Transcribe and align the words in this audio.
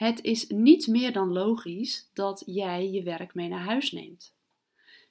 Het 0.00 0.22
is 0.22 0.46
niet 0.46 0.86
meer 0.86 1.12
dan 1.12 1.32
logisch 1.32 2.10
dat 2.12 2.42
jij 2.46 2.90
je 2.90 3.02
werk 3.02 3.34
mee 3.34 3.48
naar 3.48 3.64
huis 3.64 3.92
neemt. 3.92 4.34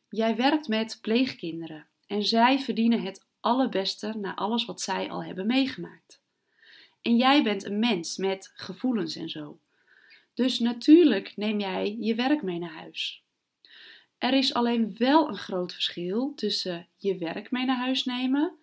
Jij 0.10 0.36
werkt 0.36 0.68
met 0.68 0.98
pleegkinderen 1.02 1.88
en 2.08 2.24
zij 2.24 2.60
verdienen 2.60 3.02
het 3.02 3.26
allerbeste 3.40 4.14
na 4.18 4.36
alles 4.36 4.66
wat 4.66 4.82
zij 4.82 5.10
al 5.10 5.24
hebben 5.24 5.46
meegemaakt. 5.46 6.22
En 7.02 7.16
jij 7.16 7.44
bent 7.44 7.66
een 7.66 7.80
mens 7.80 8.18
met 8.18 8.52
gevoelens 8.54 9.16
en 9.16 9.30
zo. 9.30 9.60
Dus 10.34 10.60
natuurlijk 10.60 11.34
neem 11.36 11.60
jij 11.60 11.98
je 12.00 12.16
werk 12.16 12.42
mee 12.42 12.60
naar 12.60 12.74
huis. 12.74 13.24
Er 14.18 14.34
is 14.34 14.54
alleen 14.54 14.98
wel 14.98 15.28
een 15.28 15.38
groot 15.38 15.74
verschil 15.74 16.34
tussen 16.36 16.88
je 16.98 17.18
werk 17.18 17.52
mee 17.52 17.66
naar 17.66 17.78
huis 17.78 18.06
nemen 18.06 18.54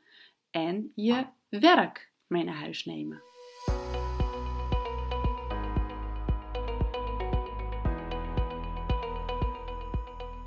en 0.51 0.93
je 0.95 1.27
werk 1.49 2.11
mee 2.27 2.45
naar 2.45 2.59
huis 2.59 2.85
nemen. 2.85 3.23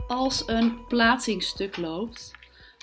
Als 0.10 0.48
een 0.48 0.86
plaatsingstuk 0.88 1.78
loopt 1.78 2.32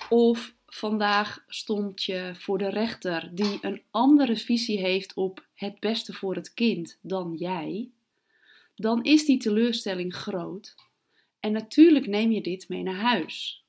of 0.09 0.55
vandaag 0.65 1.43
stond 1.47 2.03
je 2.03 2.31
voor 2.35 2.57
de 2.57 2.69
rechter 2.69 3.29
die 3.33 3.57
een 3.61 3.81
andere 3.91 4.37
visie 4.37 4.79
heeft 4.79 5.13
op 5.13 5.45
het 5.55 5.79
beste 5.79 6.13
voor 6.13 6.35
het 6.35 6.53
kind 6.53 6.99
dan 7.01 7.35
jij, 7.35 7.89
dan 8.75 9.03
is 9.03 9.25
die 9.25 9.37
teleurstelling 9.37 10.15
groot. 10.15 10.75
En 11.39 11.51
natuurlijk 11.51 12.07
neem 12.07 12.31
je 12.31 12.41
dit 12.41 12.69
mee 12.69 12.83
naar 12.83 13.01
huis. 13.01 13.63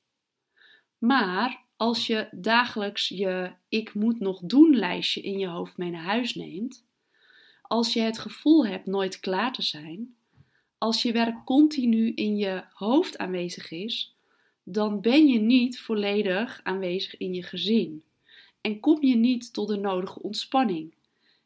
Maar 0.98 1.65
als 1.77 2.06
je 2.06 2.29
dagelijks 2.31 3.09
je 3.09 3.53
ik 3.69 3.95
moet 3.95 4.20
nog 4.20 4.41
doen 4.41 4.77
lijstje 4.77 5.20
in 5.20 5.39
je 5.39 5.48
hoofd 5.48 5.77
mee 5.77 5.91
naar 5.91 6.03
huis 6.03 6.34
neemt, 6.34 6.87
als 7.62 7.93
je 7.93 8.01
het 8.01 8.19
gevoel 8.19 8.67
hebt 8.67 8.87
nooit 8.87 9.20
klaar 9.20 9.53
te 9.53 9.62
zijn, 9.62 10.17
als 10.79 11.03
je 11.03 11.13
werk 11.13 11.45
continu 11.45 12.13
in 12.15 12.37
je 12.37 12.65
hoofd 12.73 13.19
aanwezig 13.19 13.71
is, 13.71 14.17
dan 14.62 15.01
ben 15.01 15.29
je 15.29 15.39
niet 15.39 15.81
volledig 15.81 16.61
aanwezig 16.62 17.17
in 17.17 17.35
je 17.35 17.43
gezin 17.43 18.03
en 18.61 18.81
kom 18.81 19.05
je 19.05 19.17
niet 19.17 19.53
tot 19.53 19.69
de 19.69 19.77
nodige 19.77 20.23
ontspanning. 20.23 20.95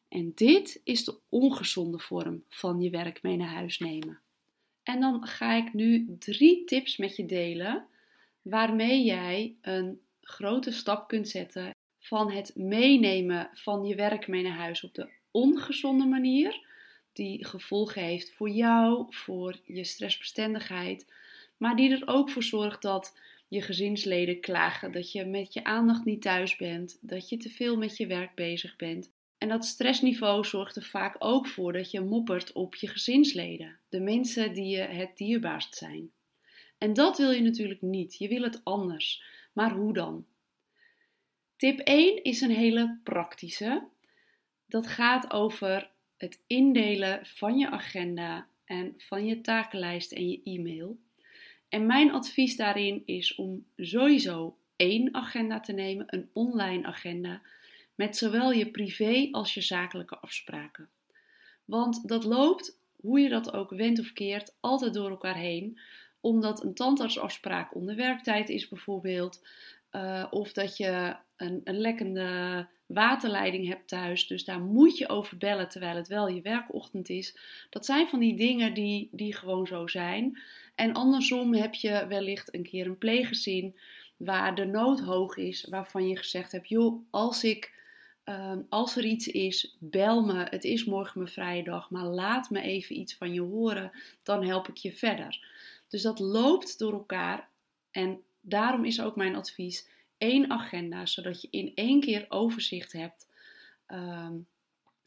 En 0.08 0.32
dit 0.34 0.80
is 0.84 1.04
de 1.04 1.18
ongezonde 1.28 1.98
vorm 1.98 2.44
van 2.48 2.80
je 2.80 2.90
werk 2.90 3.22
mee 3.22 3.36
naar 3.36 3.54
huis 3.54 3.78
nemen. 3.78 4.20
En 4.82 5.00
dan 5.00 5.26
ga 5.26 5.54
ik 5.54 5.72
nu 5.72 6.16
drie 6.18 6.64
tips 6.64 6.96
met 6.96 7.16
je 7.16 7.26
delen 7.26 7.86
waarmee 8.42 9.04
jij 9.04 9.54
een 9.60 10.00
grote 10.20 10.70
stap 10.70 11.08
kunt 11.08 11.28
zetten 11.28 11.74
van 11.98 12.30
het 12.30 12.52
meenemen 12.56 13.50
van 13.52 13.84
je 13.84 13.94
werk 13.94 14.28
mee 14.28 14.42
naar 14.42 14.56
huis 14.56 14.84
op 14.84 14.94
de 14.94 15.08
ongezonde 15.30 16.06
manier, 16.06 16.66
die 17.12 17.44
gevolgen 17.44 18.02
heeft 18.02 18.32
voor 18.32 18.50
jou, 18.50 19.06
voor 19.10 19.56
je 19.64 19.84
stressbestendigheid, 19.84 21.12
maar 21.56 21.76
die 21.76 21.90
er 21.90 22.02
ook 22.06 22.30
voor 22.30 22.42
zorgt 22.42 22.82
dat 22.82 23.18
je 23.48 23.62
gezinsleden 23.62 24.40
klagen 24.40 24.92
dat 24.92 25.12
je 25.12 25.24
met 25.24 25.52
je 25.52 25.64
aandacht 25.64 26.04
niet 26.04 26.22
thuis 26.22 26.56
bent, 26.56 26.98
dat 27.00 27.28
je 27.28 27.36
te 27.36 27.50
veel 27.50 27.76
met 27.76 27.96
je 27.96 28.06
werk 28.06 28.34
bezig 28.34 28.76
bent. 28.76 29.10
En 29.38 29.48
dat 29.48 29.64
stressniveau 29.64 30.44
zorgt 30.44 30.76
er 30.76 30.82
vaak 30.82 31.16
ook 31.18 31.46
voor 31.46 31.72
dat 31.72 31.90
je 31.90 32.00
moppert 32.00 32.52
op 32.52 32.74
je 32.74 32.88
gezinsleden, 32.88 33.78
de 33.88 34.00
mensen 34.00 34.54
die 34.54 34.76
je 34.76 34.82
het 34.82 35.16
dierbaarst 35.16 35.74
zijn. 35.74 36.10
En 36.78 36.92
dat 36.92 37.18
wil 37.18 37.30
je 37.30 37.42
natuurlijk 37.42 37.82
niet. 37.82 38.18
Je 38.18 38.28
wil 38.28 38.42
het 38.42 38.60
anders. 38.64 39.22
Maar 39.52 39.72
hoe 39.72 39.92
dan? 39.92 40.26
Tip 41.56 41.78
1 41.78 42.22
is 42.22 42.40
een 42.40 42.50
hele 42.50 43.00
praktische. 43.02 43.88
Dat 44.66 44.86
gaat 44.86 45.32
over 45.32 45.90
het 46.22 46.40
indelen 46.46 47.26
van 47.26 47.58
je 47.58 47.70
agenda 47.70 48.46
en 48.64 48.94
van 48.96 49.26
je 49.26 49.40
takenlijst 49.40 50.12
en 50.12 50.28
je 50.28 50.40
e-mail. 50.44 50.98
En 51.68 51.86
mijn 51.86 52.12
advies 52.12 52.56
daarin 52.56 53.02
is 53.06 53.34
om 53.34 53.64
sowieso 53.76 54.56
één 54.76 55.14
agenda 55.14 55.60
te 55.60 55.72
nemen, 55.72 56.04
een 56.08 56.28
online 56.32 56.86
agenda, 56.86 57.42
met 57.94 58.16
zowel 58.16 58.52
je 58.52 58.70
privé 58.70 59.28
als 59.30 59.54
je 59.54 59.60
zakelijke 59.60 60.18
afspraken. 60.18 60.88
Want 61.64 62.08
dat 62.08 62.24
loopt, 62.24 62.78
hoe 63.00 63.20
je 63.20 63.28
dat 63.28 63.52
ook 63.52 63.70
wendt 63.70 64.00
of 64.00 64.12
keert, 64.12 64.54
altijd 64.60 64.94
door 64.94 65.10
elkaar 65.10 65.36
heen. 65.36 65.78
Omdat 66.20 66.62
een 66.62 66.74
tandartsafspraak 66.74 67.74
onder 67.74 67.96
werktijd 67.96 68.48
is 68.48 68.68
bijvoorbeeld, 68.68 69.42
uh, 69.92 70.24
of 70.30 70.52
dat 70.52 70.76
je 70.76 71.16
een, 71.36 71.60
een 71.64 71.78
lekkende 71.78 72.66
waterleiding 72.86 73.68
hebt 73.68 73.88
thuis, 73.88 74.26
dus 74.26 74.44
daar 74.44 74.60
moet 74.60 74.98
je 74.98 75.08
over 75.08 75.36
bellen 75.36 75.68
terwijl 75.68 75.96
het 75.96 76.08
wel 76.08 76.28
je 76.28 76.40
werkochtend 76.40 77.08
is. 77.08 77.36
Dat 77.70 77.84
zijn 77.84 78.08
van 78.08 78.18
die 78.18 78.36
dingen 78.36 78.74
die, 78.74 79.08
die 79.12 79.34
gewoon 79.34 79.66
zo 79.66 79.86
zijn. 79.86 80.40
En 80.74 80.92
andersom 80.92 81.54
heb 81.54 81.74
je 81.74 82.06
wellicht 82.08 82.54
een 82.54 82.62
keer 82.62 82.86
een 82.86 82.98
pleeggezin 82.98 83.76
waar 84.16 84.54
de 84.54 84.64
nood 84.64 85.00
hoog 85.00 85.36
is, 85.36 85.66
waarvan 85.70 86.08
je 86.08 86.16
gezegd 86.16 86.52
hebt: 86.52 86.68
joh, 86.68 87.02
als 87.10 87.44
ik. 87.44 87.80
Ehm, 88.24 88.60
als 88.68 88.96
er 88.96 89.04
iets 89.04 89.26
is, 89.26 89.76
bel 89.78 90.24
me. 90.24 90.46
Het 90.50 90.64
is 90.64 90.84
morgen 90.84 91.20
mijn 91.20 91.32
vrije 91.32 91.62
dag, 91.62 91.90
maar 91.90 92.04
laat 92.04 92.50
me 92.50 92.60
even 92.60 92.98
iets 92.98 93.14
van 93.14 93.32
je 93.32 93.40
horen. 93.40 93.90
Dan 94.22 94.44
help 94.44 94.68
ik 94.68 94.76
je 94.76 94.92
verder. 94.92 95.46
Dus 95.88 96.02
dat 96.02 96.18
loopt 96.18 96.78
door 96.78 96.92
elkaar. 96.92 97.48
En 97.90 98.20
daarom 98.42 98.84
is 98.84 99.00
ook 99.00 99.16
mijn 99.16 99.36
advies: 99.36 99.88
één 100.18 100.50
agenda, 100.50 101.06
zodat 101.06 101.42
je 101.42 101.48
in 101.50 101.72
één 101.74 102.00
keer 102.00 102.26
overzicht 102.28 102.92
hebt 102.92 103.28
ehm, 103.86 104.34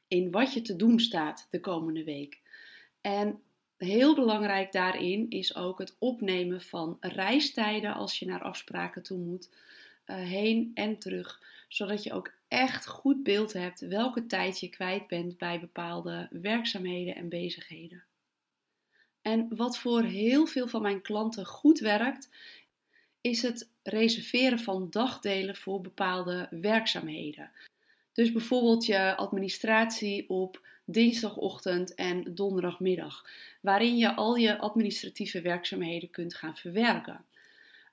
in 0.07 0.31
wat 0.31 0.53
je 0.53 0.61
te 0.61 0.75
doen 0.75 0.99
staat 0.99 1.47
de 1.51 1.59
komende 1.59 2.03
week. 2.03 2.41
En 3.01 3.41
heel 3.77 4.15
belangrijk 4.15 4.71
daarin 4.71 5.29
is 5.29 5.55
ook 5.55 5.79
het 5.79 5.95
opnemen 5.99 6.61
van 6.61 6.97
reistijden 6.99 7.93
als 7.93 8.19
je 8.19 8.25
naar 8.25 8.41
afspraken 8.41 9.03
toe 9.03 9.17
moet, 9.17 9.49
uh, 10.05 10.15
heen 10.15 10.71
en 10.73 10.99
terug, 10.99 11.41
zodat 11.67 12.03
je 12.03 12.13
ook 12.13 12.33
echt 12.47 12.87
goed 12.87 13.23
beeld 13.23 13.53
hebt 13.53 13.79
welke 13.79 14.25
tijd 14.25 14.59
je 14.59 14.69
kwijt 14.69 15.07
bent 15.07 15.37
bij 15.37 15.59
bepaalde 15.59 16.27
werkzaamheden 16.31 17.15
en 17.15 17.29
bezigheden. 17.29 18.03
En 19.21 19.55
wat 19.55 19.77
voor 19.77 20.03
heel 20.03 20.45
veel 20.45 20.67
van 20.67 20.81
mijn 20.81 21.01
klanten 21.01 21.45
goed 21.45 21.79
werkt, 21.79 22.29
is 23.25 23.41
het 23.41 23.69
reserveren 23.83 24.59
van 24.59 24.87
dagdelen 24.89 25.55
voor 25.55 25.81
bepaalde 25.81 26.47
werkzaamheden. 26.49 27.51
Dus 28.13 28.31
bijvoorbeeld 28.31 28.85
je 28.85 29.15
administratie 29.15 30.29
op 30.29 30.67
dinsdagochtend 30.85 31.95
en 31.95 32.33
donderdagmiddag, 32.33 33.25
waarin 33.61 33.97
je 33.97 34.15
al 34.15 34.35
je 34.35 34.57
administratieve 34.57 35.41
werkzaamheden 35.41 36.09
kunt 36.09 36.35
gaan 36.35 36.55
verwerken. 36.55 37.25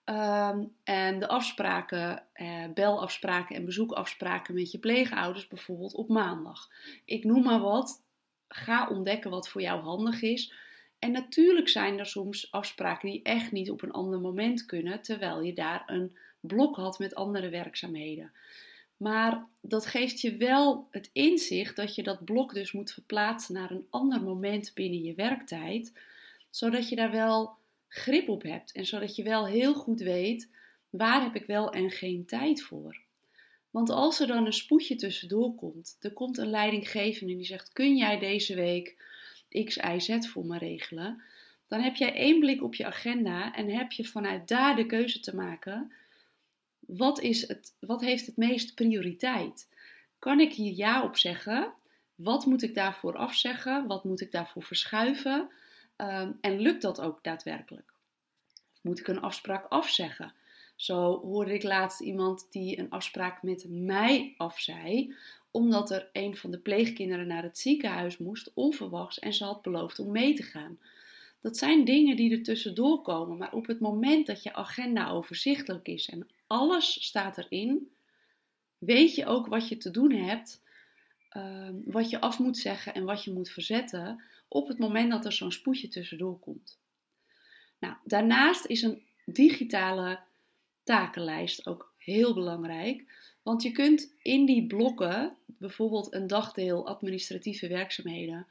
Ehm, 0.05 0.65
en 0.85 1.19
de 1.19 1.29
afspraken, 1.29 2.23
eh, 2.33 2.65
belafspraken 2.75 3.57
en 3.57 3.65
bezoekafspraken 3.65 4.55
met 4.55 4.71
je 4.71 4.79
pleegouders 4.79 5.47
bijvoorbeeld 5.49 5.95
op 5.95 6.09
maandag. 6.09 6.69
Ik 7.05 7.25
noem 7.25 7.43
maar 7.43 7.61
wat. 7.61 8.03
Ga 8.49 8.89
ontdekken 8.89 9.31
wat 9.31 9.49
voor 9.49 9.61
jou 9.61 9.83
handig 9.83 10.23
is. 10.23 10.53
En 11.03 11.13
natuurlijk 11.13 11.69
zijn 11.69 11.99
er 11.99 12.07
soms 12.07 12.51
afspraken 12.51 13.11
die 13.11 13.23
echt 13.23 13.53
niet 13.53 13.71
op 13.71 13.83
een 13.83 13.91
ander 13.91 14.21
moment 14.21 14.67
kunnen, 14.67 15.03
terwijl 15.03 15.43
je 15.43 15.53
daar 15.53 15.83
een 15.87 16.17
blok 16.41 16.77
had 16.77 16.99
met 16.99 17.15
andere 17.15 17.49
werkzaamheden. 17.49 18.33
Maar 18.97 19.47
dat 19.61 19.87
geeft 19.87 20.21
je 20.21 20.37
wel 20.37 20.89
het 20.91 21.11
inzicht 21.13 21.77
dat 21.77 21.95
je 21.95 22.03
dat 22.03 22.25
blok 22.25 22.55
dus 22.55 22.73
moet 22.73 22.93
verplaatsen 22.93 23.55
naar 23.55 23.71
een 23.71 23.87
ander 23.91 24.23
moment 24.23 24.75
binnen 24.75 25.03
je 25.03 25.15
werktijd, 25.15 25.93
zodat 26.51 26.89
je 26.89 26.97
daar 26.97 27.11
wel 27.11 27.57
grip 27.89 28.29
op 28.29 28.43
hebt 28.43 28.73
en 28.73 28.87
zodat 28.87 29.17
je 29.17 29.23
wel 29.23 29.47
heel 29.47 29.75
goed 29.75 30.01
weet 30.01 30.49
waar 30.91 31.23
heb 31.23 31.35
ik 31.35 31.47
wel 31.47 31.73
en 31.73 31.91
geen 31.91 32.27
tijd 32.27 32.63
voor. 32.63 33.01
Want 33.71 33.91
als 33.91 34.21
er 34.21 34.27
dan 34.27 34.47
een 34.47 34.53
spoedje 34.53 34.97
tussendoor 34.97 35.55
komt, 35.55 35.97
er 36.01 36.13
komt 36.13 36.39
een 36.39 36.51
leidinggevende 36.51 37.37
die 37.37 37.45
zegt: 37.45 37.73
Kun 37.73 37.97
jij 37.97 38.19
deze 38.19 38.55
week 38.55 38.97
X, 39.65 39.77
Y, 39.77 39.99
Z 39.99 40.27
voor 40.27 40.45
me 40.45 40.59
regelen? 40.59 41.23
Dan 41.69 41.81
heb 41.81 41.97
jij 41.97 42.15
één 42.15 42.39
blik 42.41 42.63
op 42.63 42.75
je 42.75 42.87
agenda 42.87 43.55
en 43.55 43.69
heb 43.69 43.93
je 43.93 44.05
vanuit 44.05 44.49
daar 44.49 44.77
de 44.77 44.87
keuze 44.87 45.21
te 45.21 45.35
maken 45.35 45.93
wat, 46.87 47.21
is 47.21 47.49
het, 47.49 47.75
wat 47.81 48.01
heeft 48.01 48.27
het 48.27 48.37
meest 48.37 48.75
prioriteit? 48.75 49.69
Kan 50.19 50.41
ik 50.41 50.53
hier 50.53 50.77
ja 50.77 51.03
op 51.03 51.17
zeggen? 51.17 51.73
Wat 52.15 52.47
moet 52.47 52.63
ik 52.63 52.75
daarvoor 52.75 53.17
afzeggen? 53.17 53.87
Wat 53.87 54.05
moet 54.05 54.21
ik 54.21 54.33
daarvoor 54.33 54.63
verschuiven? 54.63 55.51
Um, 55.97 56.39
en 56.41 56.61
lukt 56.61 56.83
dat 56.83 57.01
ook 57.01 57.25
daadwerkelijk? 57.25 57.93
Moet 58.81 58.99
ik 58.99 59.09
een 59.09 59.21
afspraak 59.21 59.67
afzeggen? 59.69 60.35
Zo 60.77 61.21
hoorde 61.21 61.55
ik 61.55 61.63
laatst 61.63 62.01
iemand 62.01 62.47
die 62.51 62.79
een 62.79 62.91
afspraak 62.91 63.43
met 63.43 63.65
mij 63.69 64.35
afzei, 64.37 65.15
omdat 65.53 65.91
er 65.91 66.09
een 66.13 66.37
van 66.37 66.51
de 66.51 66.59
pleegkinderen 66.59 67.27
naar 67.27 67.43
het 67.43 67.59
ziekenhuis 67.59 68.19
moest, 68.19 68.51
onverwachts, 68.55 69.19
en 69.19 69.33
ze 69.33 69.45
had 69.45 69.63
beloofd 69.63 69.99
om 69.99 70.11
mee 70.11 70.35
te 70.35 70.43
gaan. 70.43 70.79
Dat 71.41 71.57
zijn 71.57 71.85
dingen 71.85 72.17
die 72.17 72.33
er 72.33 72.43
tussendoor 72.43 73.03
komen, 73.03 73.39
maar 73.39 73.53
op 73.53 73.67
het 73.67 73.81
moment 73.81 74.27
dat 74.27 74.43
je 74.43 74.55
agenda 74.55 75.11
overzichtelijk 75.11 75.89
is 75.89 76.09
en 76.09 76.29
alles 76.47 77.05
staat 77.05 77.39
erin, 77.39 77.91
weet 78.79 79.15
je 79.15 79.27
ook 79.27 79.47
wat 79.47 79.69
je 79.69 79.77
te 79.77 79.91
doen 79.91 80.13
hebt, 80.13 80.63
ehm, 81.29 81.75
wat 81.85 82.11
je 82.11 82.21
af 82.21 82.39
moet 82.39 82.59
zeggen 82.59 82.95
en 82.95 83.05
wat 83.05 83.25
je 83.25 83.33
moet 83.33 83.51
verzetten 83.51 84.23
op 84.49 84.69
het 84.69 84.79
moment 84.79 85.11
dat 85.11 85.25
er 85.25 85.33
zo'n 85.33 85.53
spoedje 85.53 85.89
tussendoor 85.89 86.39
komt. 86.39 86.79
Nou, 87.79 87.95
daarnaast 88.05 88.67
is 88.67 88.83
een 88.83 89.03
digitale 89.25 90.21
takenlijst 90.83 91.67
ook 91.67 91.95
heel 91.99 92.35
belangrijk. 92.35 93.05
Want 93.43 93.63
je 93.63 93.73
kunt 93.73 94.15
in 94.23 94.47
die 94.47 94.67
blokken, 94.67 95.37
bijvoorbeeld 95.47 96.15
een 96.15 96.27
dagdeel 96.27 96.87
administratieve 96.87 97.69
werkzaamheden, 97.69 98.47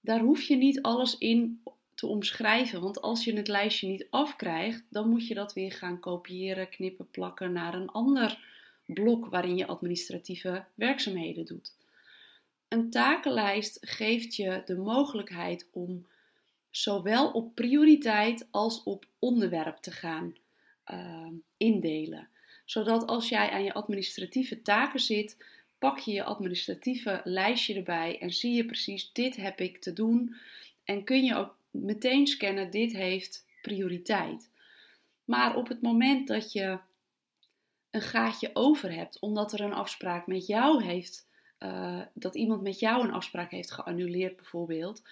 daar 0.00 0.20
hoef 0.20 0.42
je 0.42 0.56
niet 0.56 0.82
alles 0.82 1.18
in 1.18 1.62
te 1.94 2.06
omschrijven. 2.06 2.80
Want 2.80 3.00
als 3.00 3.24
je 3.24 3.36
het 3.36 3.48
lijstje 3.48 3.88
niet 3.88 4.06
afkrijgt, 4.10 4.84
dan 4.90 5.08
moet 5.08 5.26
je 5.26 5.34
dat 5.34 5.52
weer 5.52 5.72
gaan 5.72 6.00
kopiëren, 6.00 6.68
knippen, 6.68 7.10
plakken 7.10 7.52
naar 7.52 7.74
een 7.74 7.88
ander 7.88 8.54
blok 8.86 9.26
waarin 9.26 9.56
je 9.56 9.66
administratieve 9.66 10.64
werkzaamheden 10.74 11.44
doet. 11.44 11.74
Een 12.68 12.90
takenlijst 12.90 13.78
geeft 13.80 14.36
je 14.36 14.62
de 14.64 14.76
mogelijkheid 14.76 15.68
om 15.72 16.06
zowel 16.70 17.30
op 17.30 17.54
prioriteit 17.54 18.48
als 18.50 18.82
op 18.82 19.06
onderwerp 19.18 19.76
te 19.76 19.90
gaan 19.90 20.34
uh, 20.92 21.28
indelen. 21.56 22.28
Zodat 22.66 23.06
als 23.06 23.28
jij 23.28 23.50
aan 23.50 23.64
je 23.64 23.74
administratieve 23.74 24.62
taken 24.62 25.00
zit, 25.00 25.36
pak 25.78 25.98
je 25.98 26.12
je 26.12 26.24
administratieve 26.24 27.20
lijstje 27.24 27.74
erbij 27.74 28.18
en 28.18 28.30
zie 28.30 28.54
je 28.54 28.66
precies 28.66 29.12
dit 29.12 29.36
heb 29.36 29.60
ik 29.60 29.80
te 29.80 29.92
doen. 29.92 30.36
En 30.84 31.04
kun 31.04 31.24
je 31.24 31.34
ook 31.34 31.56
meteen 31.70 32.26
scannen, 32.26 32.70
dit 32.70 32.92
heeft 32.92 33.46
prioriteit. 33.62 34.50
Maar 35.24 35.56
op 35.56 35.68
het 35.68 35.82
moment 35.82 36.28
dat 36.28 36.52
je 36.52 36.78
een 37.90 38.00
gaatje 38.02 38.50
over 38.52 38.92
hebt, 38.92 39.18
omdat 39.18 39.52
er 39.52 39.60
een 39.60 39.72
afspraak 39.72 40.26
met 40.26 40.46
jou 40.46 40.84
heeft, 40.84 41.28
uh, 41.58 42.00
dat 42.14 42.34
iemand 42.34 42.62
met 42.62 42.78
jou 42.78 43.04
een 43.04 43.12
afspraak 43.12 43.50
heeft 43.50 43.70
geannuleerd 43.70 44.36
bijvoorbeeld, 44.36 45.02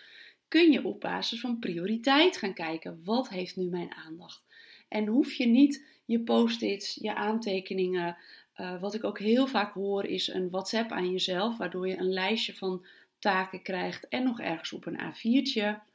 kun 0.48 0.72
je 0.72 0.84
op 0.84 1.00
basis 1.00 1.40
van 1.40 1.58
prioriteit 1.58 2.36
gaan 2.36 2.54
kijken, 2.54 3.00
wat 3.04 3.28
heeft 3.28 3.56
nu 3.56 3.68
mijn 3.68 3.94
aandacht? 3.94 4.42
En 4.88 5.06
hoef 5.06 5.32
je 5.32 5.46
niet 5.46 5.84
je 6.04 6.20
post-its, 6.20 6.94
je 6.94 7.14
aantekeningen, 7.14 8.16
uh, 8.56 8.80
wat 8.80 8.94
ik 8.94 9.04
ook 9.04 9.18
heel 9.18 9.46
vaak 9.46 9.74
hoor 9.74 10.04
is 10.04 10.28
een 10.28 10.50
WhatsApp 10.50 10.90
aan 10.90 11.10
jezelf, 11.10 11.56
waardoor 11.56 11.88
je 11.88 11.96
een 11.96 12.12
lijstje 12.12 12.54
van 12.54 12.86
taken 13.18 13.62
krijgt 13.62 14.08
en 14.08 14.24
nog 14.24 14.40
ergens 14.40 14.72
op 14.72 14.86
een 14.86 15.00
A4'tje. 15.00 15.92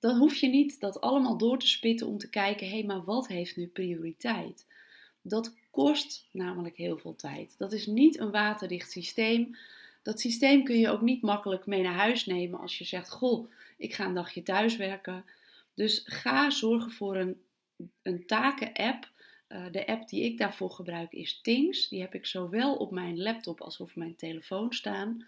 Dan 0.00 0.16
hoef 0.16 0.34
je 0.34 0.48
niet 0.48 0.80
dat 0.80 1.00
allemaal 1.00 1.38
door 1.38 1.58
te 1.58 1.68
spitten 1.68 2.06
om 2.06 2.18
te 2.18 2.30
kijken, 2.30 2.66
hé, 2.66 2.72
hey, 2.72 2.84
maar 2.84 3.04
wat 3.04 3.28
heeft 3.28 3.56
nu 3.56 3.66
prioriteit? 3.66 4.66
Dat 5.22 5.54
kost 5.70 6.28
namelijk 6.32 6.76
heel 6.76 6.98
veel 6.98 7.16
tijd. 7.16 7.54
Dat 7.58 7.72
is 7.72 7.86
niet 7.86 8.18
een 8.18 8.30
waterdicht 8.30 8.90
systeem. 8.90 9.56
Dat 10.02 10.20
systeem 10.20 10.64
kun 10.64 10.78
je 10.78 10.90
ook 10.90 11.00
niet 11.00 11.22
makkelijk 11.22 11.66
mee 11.66 11.82
naar 11.82 11.94
huis 11.94 12.26
nemen 12.26 12.60
als 12.60 12.78
je 12.78 12.84
zegt: 12.84 13.10
Goh, 13.10 13.50
ik 13.76 13.94
ga 13.94 14.04
een 14.04 14.14
dagje 14.14 14.42
thuiswerken. 14.42 15.24
Dus 15.74 16.02
ga 16.04 16.50
zorgen 16.50 16.90
voor 16.90 17.16
een, 17.16 17.40
een 18.02 18.26
taken-app. 18.26 19.14
Uh, 19.48 19.64
de 19.70 19.86
app 19.86 20.08
die 20.08 20.24
ik 20.24 20.38
daarvoor 20.38 20.70
gebruik 20.70 21.12
is 21.12 21.40
Things. 21.40 21.88
Die 21.88 22.00
heb 22.00 22.14
ik 22.14 22.26
zowel 22.26 22.76
op 22.76 22.90
mijn 22.90 23.22
laptop 23.22 23.60
als 23.60 23.80
op 23.80 23.94
mijn 23.94 24.16
telefoon 24.16 24.72
staan. 24.72 25.26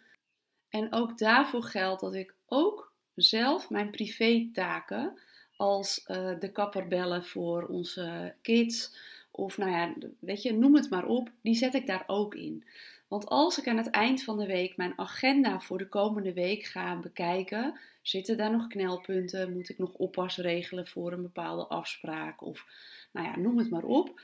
En 0.69 0.93
ook 0.93 1.19
daarvoor 1.19 1.63
geldt 1.63 2.01
dat 2.01 2.15
ik 2.15 2.35
ook 2.47 2.93
zelf 3.15 3.71
mijn 3.71 3.91
privé-taken, 3.91 5.19
als 5.57 6.05
uh, 6.07 6.39
de 6.39 6.53
kapper 6.53 6.89
bellen 6.89 7.25
voor 7.25 7.67
onze 7.67 8.35
kids, 8.43 8.97
of 9.31 9.59
nou 9.59 9.71
ja, 9.71 9.95
weet 10.19 10.43
je, 10.43 10.53
noem 10.53 10.75
het 10.75 10.91
maar 10.91 11.07
op, 11.07 11.31
die 11.43 11.55
zet 11.55 11.75
ik 11.75 11.87
daar 11.87 12.05
ook 12.07 12.35
in. 12.35 12.65
Want 13.09 13.27
als 13.27 13.59
ik 13.59 13.69
aan 13.69 13.77
het 13.77 13.91
eind 13.91 14.23
van 14.23 14.39
de 14.39 14.47
week 14.47 14.77
mijn 14.77 14.99
agenda 14.99 15.61
voor 15.61 15.79
de 15.79 15.89
komende 15.89 16.33
week 16.33 16.65
ga 16.65 16.97
bekijken, 16.97 17.79
zitten 18.03 18.37
daar 18.37 18.51
nog 18.51 18.67
knelpunten? 18.67 19.53
Moet 19.53 19.69
ik 19.69 19.79
nog 19.79 19.93
oppas 19.93 20.37
regelen 20.37 20.87
voor 20.87 21.13
een 21.13 21.23
bepaalde 21.23 21.67
afspraak? 21.67 22.43
Of 22.43 22.67
nou 23.13 23.27
ja, 23.27 23.39
noem 23.39 23.59
het 23.59 23.71
maar 23.71 23.85
op. 23.85 24.21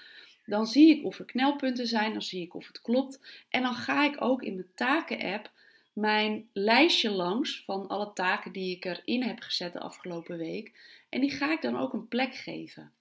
Dan 0.47 0.67
zie 0.67 0.99
ik 0.99 1.05
of 1.05 1.19
er 1.19 1.25
knelpunten 1.25 1.87
zijn, 1.87 2.13
dan 2.13 2.23
zie 2.23 2.43
ik 2.43 2.55
of 2.55 2.67
het 2.67 2.81
klopt. 2.81 3.45
En 3.49 3.63
dan 3.63 3.75
ga 3.75 4.05
ik 4.05 4.23
ook 4.23 4.43
in 4.43 4.55
mijn 4.55 4.71
taken-app 4.75 5.53
mijn 5.93 6.49
lijstje 6.53 7.11
langs 7.11 7.63
van 7.65 7.89
alle 7.89 8.13
taken 8.13 8.53
die 8.53 8.77
ik 8.77 8.85
erin 8.85 9.23
heb 9.23 9.41
gezet 9.41 9.73
de 9.73 9.81
afgelopen 9.81 10.39
week. 10.39 10.73
En 11.09 11.21
die 11.21 11.31
ga 11.31 11.53
ik 11.53 11.63
dan 11.63 11.79
ook 11.79 11.93
een 11.93 12.09
plek 12.09 12.35
geven. 12.35 12.93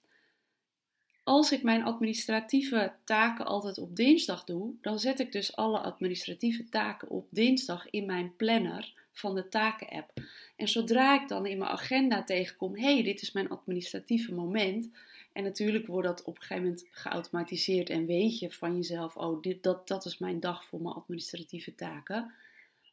Als 1.24 1.52
ik 1.52 1.62
mijn 1.62 1.84
administratieve 1.84 2.92
taken 3.04 3.46
altijd 3.46 3.78
op 3.78 3.96
dinsdag 3.96 4.44
doe, 4.44 4.74
dan 4.80 4.98
zet 4.98 5.20
ik 5.20 5.32
dus 5.32 5.56
alle 5.56 5.78
administratieve 5.78 6.68
taken 6.68 7.10
op 7.10 7.26
dinsdag 7.30 7.90
in 7.90 8.06
mijn 8.06 8.36
planner 8.36 8.92
van 9.12 9.34
de 9.34 9.48
taken-app. 9.48 10.12
En 10.56 10.68
zodra 10.68 11.22
ik 11.22 11.28
dan 11.28 11.46
in 11.46 11.58
mijn 11.58 11.70
agenda 11.70 12.24
tegenkom, 12.24 12.76
hé, 12.76 12.92
hey, 12.92 13.02
dit 13.02 13.22
is 13.22 13.32
mijn 13.32 13.48
administratieve 13.48 14.34
moment. 14.34 14.90
En 15.32 15.42
natuurlijk 15.42 15.86
wordt 15.86 16.08
dat 16.08 16.24
op 16.24 16.36
een 16.36 16.42
gegeven 16.42 16.62
moment 16.62 16.86
geautomatiseerd 16.90 17.90
en 17.90 18.06
weet 18.06 18.38
je 18.38 18.52
van 18.52 18.76
jezelf, 18.76 19.16
oh, 19.16 19.42
dit, 19.42 19.62
dat, 19.62 19.88
dat 19.88 20.04
is 20.04 20.18
mijn 20.18 20.40
dag 20.40 20.64
voor 20.64 20.80
mijn 20.82 20.94
administratieve 20.94 21.74
taken. 21.74 22.32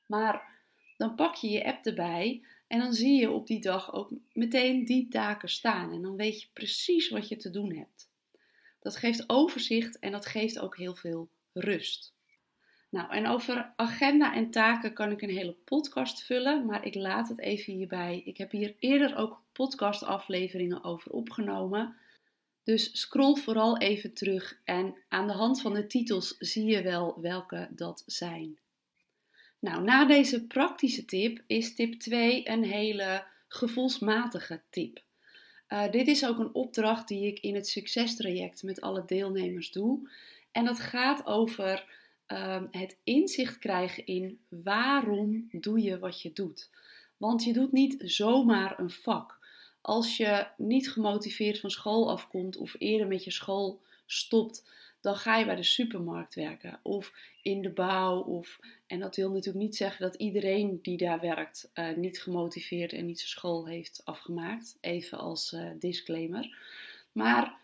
Maar 0.05 0.49
dan 0.97 1.15
pak 1.15 1.35
je 1.35 1.49
je 1.49 1.65
app 1.65 1.85
erbij 1.85 2.41
en 2.67 2.79
dan 2.79 2.93
zie 2.93 3.19
je 3.19 3.31
op 3.31 3.47
die 3.47 3.61
dag 3.61 3.93
ook 3.93 4.11
meteen 4.33 4.85
die 4.85 5.07
taken 5.07 5.49
staan. 5.49 5.91
En 5.93 6.01
dan 6.01 6.15
weet 6.15 6.41
je 6.41 6.47
precies 6.53 7.09
wat 7.09 7.27
je 7.27 7.37
te 7.37 7.49
doen 7.49 7.75
hebt. 7.75 8.09
Dat 8.81 8.95
geeft 8.95 9.29
overzicht 9.29 9.99
en 9.99 10.11
dat 10.11 10.25
geeft 10.25 10.59
ook 10.59 10.77
heel 10.77 10.95
veel 10.95 11.29
rust. 11.53 12.13
Nou, 12.89 13.11
en 13.11 13.27
over 13.27 13.73
agenda 13.75 14.33
en 14.33 14.51
taken 14.51 14.93
kan 14.93 15.11
ik 15.11 15.21
een 15.21 15.29
hele 15.29 15.55
podcast 15.65 16.23
vullen, 16.23 16.65
maar 16.65 16.85
ik 16.85 16.95
laat 16.95 17.27
het 17.27 17.39
even 17.39 17.73
hierbij. 17.73 18.21
Ik 18.25 18.37
heb 18.37 18.51
hier 18.51 18.75
eerder 18.79 19.15
ook 19.15 19.41
podcastafleveringen 19.51 20.83
over 20.83 21.11
opgenomen. 21.11 21.95
Dus 22.63 22.99
scroll 22.99 23.35
vooral 23.35 23.77
even 23.77 24.13
terug 24.13 24.59
en 24.63 24.95
aan 25.09 25.27
de 25.27 25.33
hand 25.33 25.61
van 25.61 25.73
de 25.73 25.87
titels 25.87 26.37
zie 26.37 26.65
je 26.65 26.81
wel 26.81 27.21
welke 27.21 27.67
dat 27.71 28.03
zijn. 28.05 28.59
Nou, 29.59 29.83
na 29.83 30.05
deze 30.05 30.47
praktische 30.47 31.05
tip 31.05 31.43
is 31.47 31.75
tip 31.75 31.93
2 31.93 32.49
een 32.49 32.63
hele 32.63 33.23
gevoelsmatige 33.47 34.61
tip. 34.69 34.99
Uh, 35.73 35.91
dit 35.91 36.07
is 36.07 36.25
ook 36.25 36.39
een 36.39 36.53
opdracht 36.53 37.07
die 37.07 37.27
ik 37.27 37.39
in 37.39 37.55
het 37.55 37.67
succestraject 37.67 38.63
met 38.63 38.81
alle 38.81 39.03
deelnemers 39.05 39.71
doe. 39.71 40.09
En 40.51 40.65
dat 40.65 40.79
gaat 40.79 41.25
over 41.25 41.85
uh, 42.27 42.61
het 42.71 42.97
inzicht 43.03 43.57
krijgen 43.57 44.05
in 44.05 44.39
waarom 44.47 45.47
doe 45.51 45.81
je 45.81 45.99
wat 45.99 46.21
je 46.21 46.33
doet. 46.33 46.69
Want 47.17 47.43
je 47.43 47.53
doet 47.53 47.71
niet 47.71 47.95
zomaar 47.97 48.79
een 48.79 48.89
vak. 48.89 49.39
Als 49.81 50.17
je 50.17 50.47
niet 50.57 50.91
gemotiveerd 50.91 51.59
van 51.59 51.71
school 51.71 52.11
afkomt 52.11 52.57
of 52.57 52.75
eerder 52.77 53.07
met 53.07 53.23
je 53.23 53.31
school 53.31 53.81
stopt, 54.05 54.69
dan 55.01 55.15
ga 55.15 55.37
je 55.37 55.45
bij 55.45 55.55
de 55.55 55.63
supermarkt 55.63 56.35
werken 56.35 56.79
of 56.83 57.13
in 57.41 57.61
de 57.61 57.69
bouw. 57.69 58.19
Of, 58.19 58.59
en 58.87 58.99
dat 58.99 59.15
wil 59.15 59.29
natuurlijk 59.29 59.65
niet 59.65 59.75
zeggen 59.75 60.01
dat 60.01 60.15
iedereen 60.15 60.79
die 60.81 60.97
daar 60.97 61.19
werkt 61.19 61.71
uh, 61.73 61.95
niet 61.95 62.21
gemotiveerd 62.21 62.93
en 62.93 63.05
niet 63.05 63.19
zijn 63.19 63.29
school 63.29 63.67
heeft 63.67 64.01
afgemaakt. 64.05 64.77
Even 64.81 65.17
als 65.17 65.51
uh, 65.51 65.69
disclaimer. 65.79 66.57
Maar 67.11 67.55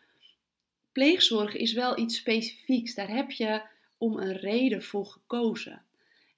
pleegzorg 0.92 1.56
is 1.56 1.74
wel 1.74 1.98
iets 1.98 2.16
specifieks. 2.16 2.96
Daar 2.96 3.10
heb 3.10 3.32
je 3.32 3.62
om 3.98 4.18
een 4.18 4.38
reden 4.38 4.84
voor 4.84 5.06
gekozen. 5.06 5.82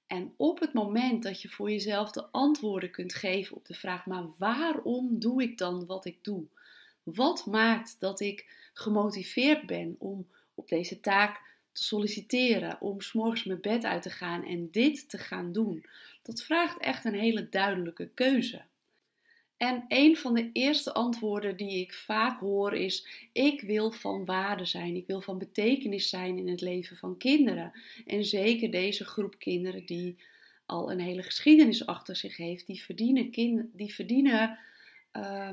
En 0.06 0.34
op 0.36 0.60
het 0.60 0.72
moment 0.72 1.22
dat 1.22 1.42
je 1.42 1.48
voor 1.48 1.70
jezelf 1.70 2.10
de 2.10 2.26
antwoorden 2.30 2.90
kunt 2.90 3.14
geven 3.14 3.56
op 3.56 3.66
de 3.66 3.74
vraag: 3.74 4.06
maar 4.06 4.24
waarom 4.38 5.18
doe 5.18 5.42
ik 5.42 5.58
dan 5.58 5.86
wat 5.86 6.04
ik 6.04 6.18
doe? 6.22 6.44
Wat 7.02 7.46
maakt 7.46 7.96
dat 7.98 8.20
ik 8.20 8.68
gemotiveerd 8.72 9.66
ben 9.66 9.96
om 9.98 10.26
op 10.60 10.68
deze 10.68 11.00
taak 11.00 11.40
te 11.72 11.84
solliciteren, 11.84 12.80
om 12.80 13.00
s'morgens 13.00 13.44
mijn 13.44 13.60
bed 13.60 13.84
uit 13.84 14.02
te 14.02 14.10
gaan 14.10 14.46
en 14.46 14.70
dit 14.70 15.08
te 15.08 15.18
gaan 15.18 15.52
doen. 15.52 15.84
Dat 16.22 16.42
vraagt 16.42 16.78
echt 16.78 17.04
een 17.04 17.14
hele 17.14 17.48
duidelijke 17.48 18.08
keuze. 18.14 18.62
En 19.56 19.84
een 19.88 20.16
van 20.16 20.34
de 20.34 20.50
eerste 20.52 20.92
antwoorden 20.92 21.56
die 21.56 21.80
ik 21.80 21.92
vaak 21.94 22.40
hoor 22.40 22.74
is: 22.74 23.06
ik 23.32 23.60
wil 23.60 23.90
van 23.90 24.24
waarde 24.24 24.64
zijn, 24.64 24.96
ik 24.96 25.06
wil 25.06 25.20
van 25.20 25.38
betekenis 25.38 26.08
zijn 26.08 26.38
in 26.38 26.48
het 26.48 26.60
leven 26.60 26.96
van 26.96 27.16
kinderen. 27.16 27.72
En 28.06 28.24
zeker 28.24 28.70
deze 28.70 29.04
groep 29.04 29.38
kinderen 29.38 29.86
die 29.86 30.16
al 30.66 30.90
een 30.90 31.00
hele 31.00 31.22
geschiedenis 31.22 31.86
achter 31.86 32.16
zich 32.16 32.36
heeft, 32.36 32.66
die 32.66 32.82
verdienen, 32.82 33.30
die 33.72 33.94
verdienen, 33.94 34.58
uh, 35.12 35.50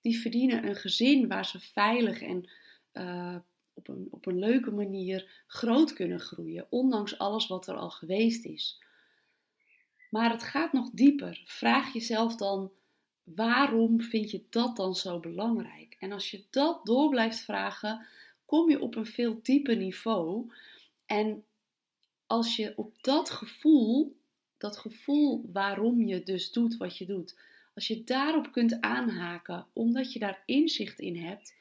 die 0.00 0.20
verdienen 0.20 0.66
een 0.66 0.76
gezin 0.76 1.28
waar 1.28 1.46
ze 1.46 1.60
veilig 1.60 2.22
en 2.22 2.50
uh, 2.92 3.36
op 3.74 3.88
een, 3.88 4.08
op 4.10 4.26
een 4.26 4.38
leuke 4.38 4.70
manier 4.70 5.44
groot 5.46 5.92
kunnen 5.92 6.20
groeien, 6.20 6.66
ondanks 6.70 7.18
alles 7.18 7.46
wat 7.46 7.66
er 7.66 7.74
al 7.74 7.90
geweest 7.90 8.44
is. 8.44 8.82
Maar 10.10 10.30
het 10.30 10.42
gaat 10.42 10.72
nog 10.72 10.90
dieper. 10.90 11.42
Vraag 11.44 11.92
jezelf 11.92 12.36
dan, 12.36 12.70
waarom 13.22 14.00
vind 14.00 14.30
je 14.30 14.44
dat 14.50 14.76
dan 14.76 14.94
zo 14.94 15.20
belangrijk? 15.20 15.96
En 15.98 16.12
als 16.12 16.30
je 16.30 16.44
dat 16.50 16.86
door 16.86 17.08
blijft 17.08 17.40
vragen, 17.40 18.06
kom 18.44 18.70
je 18.70 18.80
op 18.80 18.96
een 18.96 19.06
veel 19.06 19.38
dieper 19.42 19.76
niveau. 19.76 20.52
En 21.06 21.44
als 22.26 22.56
je 22.56 22.72
op 22.76 23.02
dat 23.02 23.30
gevoel, 23.30 24.16
dat 24.58 24.76
gevoel 24.76 25.48
waarom 25.52 26.02
je 26.02 26.22
dus 26.22 26.52
doet 26.52 26.76
wat 26.76 26.98
je 26.98 27.06
doet, 27.06 27.38
als 27.74 27.86
je 27.86 28.04
daarop 28.04 28.52
kunt 28.52 28.80
aanhaken, 28.80 29.66
omdat 29.72 30.12
je 30.12 30.18
daar 30.18 30.42
inzicht 30.46 30.98
in 30.98 31.16
hebt, 31.16 31.54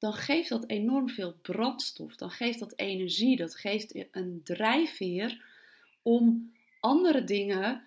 dan 0.00 0.12
geeft 0.12 0.48
dat 0.48 0.68
enorm 0.68 1.08
veel 1.08 1.34
brandstof. 1.42 2.16
Dan 2.16 2.30
geeft 2.30 2.58
dat 2.58 2.72
energie, 2.76 3.36
dat 3.36 3.56
geeft 3.56 4.06
een 4.10 4.40
drijfveer 4.44 5.44
om 6.02 6.52
andere 6.80 7.24
dingen, 7.24 7.82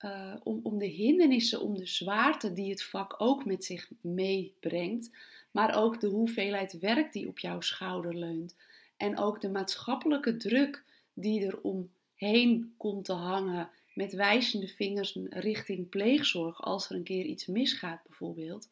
uh, 0.00 0.34
om, 0.42 0.60
om 0.62 0.78
de 0.78 0.86
hindernissen, 0.86 1.60
om 1.60 1.76
de 1.76 1.86
zwaarte 1.86 2.52
die 2.52 2.70
het 2.70 2.82
vak 2.82 3.14
ook 3.18 3.44
met 3.44 3.64
zich 3.64 3.90
meebrengt, 4.00 5.10
maar 5.50 5.76
ook 5.76 6.00
de 6.00 6.06
hoeveelheid 6.06 6.78
werk 6.78 7.12
die 7.12 7.28
op 7.28 7.38
jouw 7.38 7.60
schouder 7.60 8.14
leunt. 8.14 8.56
En 8.96 9.18
ook 9.18 9.40
de 9.40 9.50
maatschappelijke 9.50 10.36
druk 10.36 10.84
die 11.14 11.46
er 11.46 11.60
omheen 11.60 12.74
komt 12.76 13.04
te 13.04 13.12
hangen 13.12 13.70
met 13.94 14.12
wijzende 14.12 14.68
vingers 14.68 15.18
richting 15.28 15.88
pleegzorg 15.88 16.62
als 16.62 16.90
er 16.90 16.96
een 16.96 17.02
keer 17.02 17.24
iets 17.24 17.46
misgaat 17.46 18.00
bijvoorbeeld, 18.06 18.68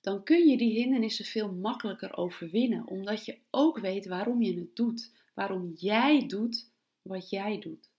dan 0.00 0.24
kun 0.24 0.48
je 0.48 0.56
die 0.56 0.72
hindernissen 0.72 1.24
veel 1.24 1.52
makkelijker 1.52 2.16
overwinnen, 2.16 2.86
omdat 2.86 3.24
je 3.24 3.38
ook 3.50 3.78
weet 3.78 4.06
waarom 4.06 4.42
je 4.42 4.54
het 4.54 4.76
doet, 4.76 5.12
waarom 5.34 5.72
jij 5.74 6.26
doet 6.26 6.70
wat 7.02 7.30
jij 7.30 7.58
doet. 7.58 7.90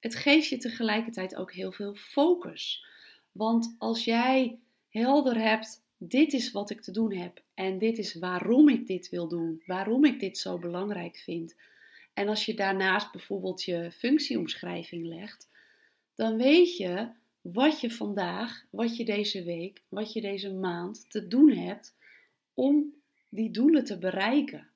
Het 0.00 0.14
geeft 0.14 0.48
je 0.48 0.56
tegelijkertijd 0.56 1.36
ook 1.36 1.52
heel 1.52 1.72
veel 1.72 1.94
focus. 1.94 2.84
Want 3.32 3.74
als 3.78 4.04
jij 4.04 4.58
helder 4.88 5.36
hebt, 5.36 5.84
dit 5.96 6.32
is 6.32 6.50
wat 6.50 6.70
ik 6.70 6.80
te 6.80 6.92
doen 6.92 7.12
heb 7.12 7.42
en 7.54 7.78
dit 7.78 7.98
is 7.98 8.14
waarom 8.14 8.68
ik 8.68 8.86
dit 8.86 9.08
wil 9.08 9.28
doen, 9.28 9.62
waarom 9.66 10.04
ik 10.04 10.20
dit 10.20 10.38
zo 10.38 10.58
belangrijk 10.58 11.16
vind. 11.16 11.56
En 12.14 12.28
als 12.28 12.44
je 12.44 12.54
daarnaast 12.54 13.12
bijvoorbeeld 13.12 13.62
je 13.62 13.90
functieomschrijving 13.92 15.06
legt, 15.06 15.48
dan 16.14 16.36
weet 16.36 16.76
je 16.76 17.08
wat 17.40 17.80
je 17.80 17.90
vandaag, 17.90 18.64
wat 18.70 18.96
je 18.96 19.04
deze 19.04 19.44
week, 19.44 19.82
wat 19.88 20.12
je 20.12 20.20
deze 20.20 20.52
maand 20.52 21.10
te 21.10 21.28
doen 21.28 21.50
hebt 21.50 21.96
om 22.54 22.94
die 23.28 23.50
doelen 23.50 23.84
te 23.84 23.98
bereiken. 23.98 24.68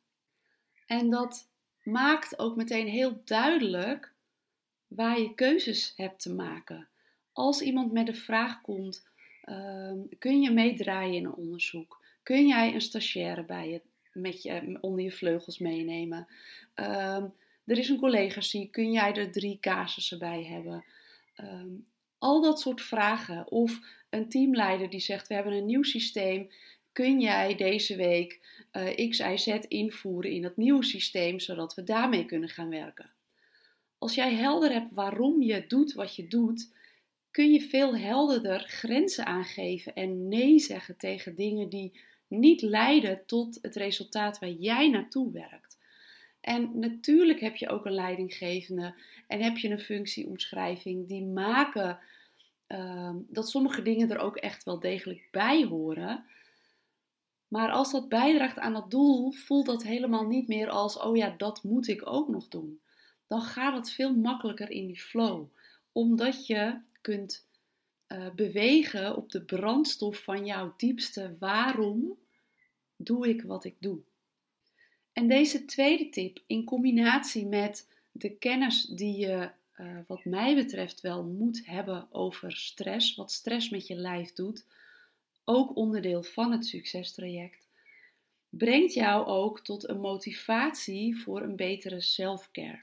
En 0.86 1.10
dat 1.10 1.48
maakt 1.82 2.38
ook 2.38 2.56
meteen 2.56 2.86
heel 2.86 3.22
duidelijk 3.24 4.12
waar 4.86 5.20
je 5.20 5.34
keuzes 5.34 5.92
hebt 5.96 6.20
te 6.20 6.34
maken. 6.34 6.88
Als 7.32 7.60
iemand 7.60 7.92
met 7.92 8.06
de 8.06 8.14
vraag 8.14 8.60
komt: 8.60 9.08
uh, 9.44 9.92
kun 10.18 10.40
je 10.40 10.50
meedraaien 10.50 11.14
in 11.14 11.24
een 11.24 11.34
onderzoek? 11.34 12.02
Kun 12.22 12.46
jij 12.46 12.74
een 12.74 12.80
stagiaire 12.80 13.44
bij 13.44 13.68
je, 13.70 13.82
met 14.12 14.42
je 14.42 14.78
onder 14.80 15.04
je 15.04 15.12
vleugels 15.12 15.58
meenemen? 15.58 16.26
Uh, 16.76 17.24
er 17.64 17.78
is 17.78 17.88
een 17.88 17.98
collega 17.98 18.40
ziek, 18.40 18.72
kun 18.72 18.92
jij 18.92 19.14
er 19.14 19.32
drie 19.32 19.58
casussen 19.60 20.18
bij 20.18 20.44
hebben? 20.44 20.84
Ehm, 21.34 21.68
al 22.24 22.40
dat 22.40 22.60
soort 22.60 22.80
vragen. 22.82 23.50
Of 23.50 23.80
een 24.10 24.28
teamleider 24.28 24.90
die 24.90 25.00
zegt: 25.00 25.28
We 25.28 25.34
hebben 25.34 25.52
een 25.52 25.66
nieuw 25.66 25.82
systeem. 25.82 26.50
Kun 26.92 27.20
jij 27.20 27.54
deze 27.54 27.96
week 27.96 28.40
uh, 28.72 29.10
X, 29.10 29.18
Y, 29.18 29.36
Z 29.36 29.46
invoeren 29.68 30.30
in 30.30 30.42
dat 30.42 30.56
nieuwe 30.56 30.84
systeem, 30.84 31.40
zodat 31.40 31.74
we 31.74 31.82
daarmee 31.82 32.24
kunnen 32.24 32.48
gaan 32.48 32.68
werken? 32.68 33.10
Als 33.98 34.14
jij 34.14 34.34
helder 34.34 34.72
hebt 34.72 34.94
waarom 34.94 35.42
je 35.42 35.64
doet 35.66 35.92
wat 35.92 36.16
je 36.16 36.28
doet, 36.28 36.72
kun 37.30 37.52
je 37.52 37.60
veel 37.60 37.96
helderder 37.96 38.60
grenzen 38.60 39.26
aangeven 39.26 39.94
en 39.94 40.28
nee 40.28 40.58
zeggen 40.58 40.96
tegen 40.96 41.34
dingen 41.34 41.68
die 41.68 42.00
niet 42.28 42.62
leiden 42.62 43.22
tot 43.26 43.58
het 43.62 43.76
resultaat 43.76 44.38
waar 44.38 44.50
jij 44.50 44.90
naartoe 44.90 45.32
werkt. 45.32 45.78
En 46.40 46.70
natuurlijk 46.78 47.40
heb 47.40 47.56
je 47.56 47.68
ook 47.68 47.86
een 47.86 47.94
leidinggevende 47.94 48.94
en 49.26 49.40
heb 49.40 49.56
je 49.56 49.68
een 49.68 49.78
functieomschrijving 49.78 51.08
die 51.08 51.24
maken 51.24 51.98
uh, 52.74 53.10
dat 53.28 53.48
sommige 53.48 53.82
dingen 53.82 54.10
er 54.10 54.18
ook 54.18 54.36
echt 54.36 54.64
wel 54.64 54.80
degelijk 54.80 55.28
bij 55.30 55.64
horen. 55.64 56.24
Maar 57.48 57.70
als 57.70 57.92
dat 57.92 58.08
bijdraagt 58.08 58.58
aan 58.58 58.74
het 58.74 58.90
doel, 58.90 59.32
voelt 59.32 59.66
dat 59.66 59.82
helemaal 59.82 60.26
niet 60.26 60.48
meer 60.48 60.68
als: 60.68 60.98
oh 60.98 61.16
ja, 61.16 61.34
dat 61.36 61.62
moet 61.62 61.88
ik 61.88 62.06
ook 62.06 62.28
nog 62.28 62.48
doen. 62.48 62.80
Dan 63.26 63.40
gaat 63.40 63.76
het 63.76 63.90
veel 63.90 64.14
makkelijker 64.14 64.70
in 64.70 64.86
die 64.86 65.00
flow, 65.00 65.46
omdat 65.92 66.46
je 66.46 66.80
kunt 67.00 67.46
uh, 68.08 68.30
bewegen 68.34 69.16
op 69.16 69.30
de 69.30 69.42
brandstof 69.42 70.22
van 70.22 70.46
jouw 70.46 70.74
diepste 70.76 71.36
waarom 71.38 72.18
doe 72.96 73.28
ik 73.28 73.42
wat 73.42 73.64
ik 73.64 73.76
doe. 73.78 73.98
En 75.12 75.28
deze 75.28 75.64
tweede 75.64 76.08
tip, 76.08 76.38
in 76.46 76.64
combinatie 76.64 77.46
met 77.46 77.88
de 78.12 78.30
kennis 78.30 78.82
die 78.82 79.16
je, 79.16 79.50
uh, 79.80 79.98
wat 80.06 80.24
mij 80.24 80.54
betreft, 80.54 81.00
wel 81.00 81.24
moet 81.24 81.66
hebben 81.66 82.08
over 82.10 82.52
stress, 82.52 83.14
wat 83.14 83.32
stress 83.32 83.68
met 83.68 83.86
je 83.86 83.94
lijf 83.94 84.32
doet, 84.32 84.66
ook 85.44 85.76
onderdeel 85.76 86.22
van 86.22 86.52
het 86.52 86.66
succestraject, 86.66 87.68
brengt 88.48 88.94
jou 88.94 89.26
ook 89.26 89.60
tot 89.60 89.88
een 89.88 90.00
motivatie 90.00 91.16
voor 91.18 91.42
een 91.42 91.56
betere 91.56 92.00
self-care. 92.00 92.82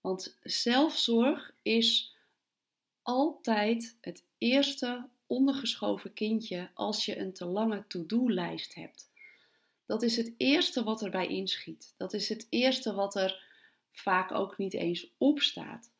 Want 0.00 0.36
zelfzorg 0.42 1.54
is 1.62 2.16
altijd 3.02 3.96
het 4.00 4.24
eerste 4.38 5.08
ondergeschoven 5.26 6.12
kindje 6.12 6.70
als 6.74 7.04
je 7.04 7.18
een 7.18 7.32
te 7.32 7.44
lange 7.44 7.84
to-do-lijst 7.88 8.74
hebt. 8.74 9.10
Dat 9.86 10.02
is 10.02 10.16
het 10.16 10.34
eerste 10.36 10.84
wat 10.84 11.02
erbij 11.02 11.26
inschiet. 11.26 11.94
Dat 11.96 12.12
is 12.12 12.28
het 12.28 12.46
eerste 12.50 12.94
wat 12.94 13.14
er 13.14 13.44
vaak 13.92 14.32
ook 14.32 14.58
niet 14.58 14.74
eens 14.74 15.10
op 15.18 15.40
staat. 15.40 15.92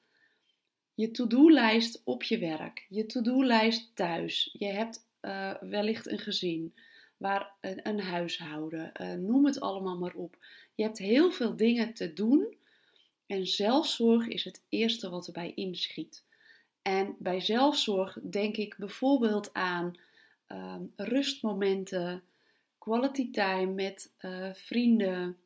Je 0.95 1.11
to-do-lijst 1.11 2.03
op 2.05 2.23
je 2.23 2.39
werk, 2.39 2.87
je 2.89 3.07
to-do-lijst 3.07 3.91
thuis. 3.97 4.57
Je 4.59 4.67
hebt 4.67 5.07
uh, 5.23 5.55
wellicht 5.61 6.11
een 6.11 6.19
gezin, 6.19 6.75
waar 7.17 7.53
een, 7.61 8.01
huishouden, 8.01 8.93
uh, 9.01 9.13
noem 9.13 9.47
het 9.47 9.61
allemaal 9.61 9.99
maar 9.99 10.15
op. 10.15 10.37
Je 10.75 10.83
hebt 10.83 10.99
heel 10.99 11.31
veel 11.31 11.57
dingen 11.57 11.95
te 11.95 12.13
doen 12.13 12.57
en 13.27 13.47
zelfzorg 13.47 14.29
is 14.29 14.45
het 14.45 14.63
eerste 14.69 15.11
wat 15.11 15.27
erbij 15.27 15.53
inschiet. 15.55 16.25
En 16.83 17.17
bij 17.19 17.41
zelfzorg 17.41 18.19
denk 18.31 18.57
ik 18.57 18.77
bijvoorbeeld 18.77 19.53
aan 19.53 19.99
uh, 20.49 20.77
rustmomenten, 20.97 22.23
quality 22.79 23.31
time 23.31 23.73
met 23.73 24.13
uh, 24.21 24.53
vrienden, 24.53 25.37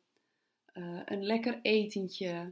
een 1.05 1.23
lekker 1.23 1.59
etentje, 1.61 2.51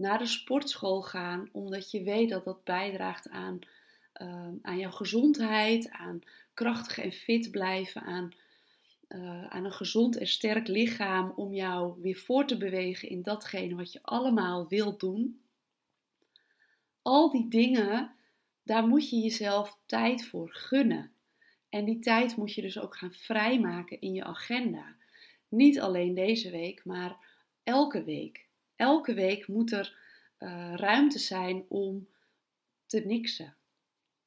naar 0.00 0.18
de 0.18 0.26
sportschool 0.26 1.02
gaan, 1.02 1.48
omdat 1.52 1.90
je 1.90 2.02
weet 2.02 2.28
dat 2.28 2.44
dat 2.44 2.64
bijdraagt 2.64 3.28
aan, 3.28 3.58
uh, 4.22 4.48
aan 4.62 4.78
jouw 4.78 4.90
gezondheid, 4.90 5.90
aan 5.90 6.20
krachtig 6.54 6.98
en 6.98 7.12
fit 7.12 7.50
blijven, 7.50 8.02
aan, 8.02 8.34
aan 9.48 9.64
een 9.64 9.72
gezond 9.72 10.16
en 10.16 10.26
sterk 10.26 10.68
lichaam 10.68 11.32
om 11.36 11.54
jou 11.54 12.00
weer 12.00 12.16
voor 12.16 12.46
te 12.46 12.56
bewegen 12.56 13.08
in 13.08 13.22
datgene 13.22 13.74
wat 13.74 13.92
je 13.92 14.02
allemaal 14.02 14.68
wilt 14.68 15.00
doen. 15.00 15.40
Al 17.02 17.30
die 17.30 17.48
dingen, 17.48 18.14
daar 18.62 18.86
moet 18.86 19.10
je 19.10 19.16
jezelf 19.16 19.78
tijd 19.86 20.24
voor 20.24 20.50
gunnen. 20.52 21.12
En 21.68 21.84
die 21.84 21.98
tijd 21.98 22.36
moet 22.36 22.54
je 22.54 22.62
dus 22.62 22.78
ook 22.78 22.96
gaan 22.96 23.12
vrijmaken 23.12 24.00
in 24.00 24.12
je 24.12 24.24
agenda. 24.24 24.96
Niet 25.48 25.80
alleen 25.80 26.14
deze 26.14 26.50
week, 26.50 26.84
maar 26.84 27.16
elke 27.62 28.04
week. 28.04 28.48
Elke 28.80 29.14
week 29.14 29.48
moet 29.48 29.72
er 29.72 29.96
uh, 30.38 30.74
ruimte 30.74 31.18
zijn 31.18 31.64
om 31.68 32.08
te 32.86 33.00
niksen. 33.00 33.54